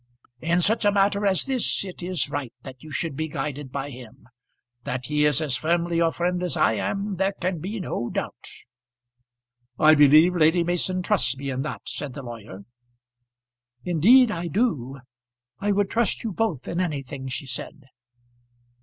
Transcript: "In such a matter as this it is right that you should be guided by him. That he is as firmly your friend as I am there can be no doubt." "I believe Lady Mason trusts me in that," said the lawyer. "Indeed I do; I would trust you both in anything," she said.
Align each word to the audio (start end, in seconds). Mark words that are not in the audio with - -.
"In 0.39 0.61
such 0.61 0.83
a 0.83 0.91
matter 0.91 1.27
as 1.27 1.45
this 1.45 1.85
it 1.85 2.01
is 2.01 2.27
right 2.27 2.51
that 2.63 2.81
you 2.81 2.89
should 2.89 3.15
be 3.15 3.27
guided 3.27 3.71
by 3.71 3.91
him. 3.91 4.27
That 4.83 5.05
he 5.05 5.25
is 5.25 5.39
as 5.41 5.57
firmly 5.57 5.97
your 5.97 6.11
friend 6.11 6.41
as 6.41 6.57
I 6.57 6.73
am 6.73 7.17
there 7.17 7.33
can 7.33 7.59
be 7.59 7.79
no 7.79 8.09
doubt." 8.09 8.47
"I 9.77 9.93
believe 9.93 10.35
Lady 10.35 10.63
Mason 10.63 11.03
trusts 11.03 11.37
me 11.37 11.51
in 11.51 11.61
that," 11.61 11.83
said 11.85 12.13
the 12.15 12.23
lawyer. 12.23 12.65
"Indeed 13.83 14.31
I 14.31 14.47
do; 14.47 15.01
I 15.59 15.71
would 15.71 15.91
trust 15.91 16.23
you 16.23 16.31
both 16.31 16.67
in 16.67 16.79
anything," 16.79 17.27
she 17.27 17.45
said. 17.45 17.83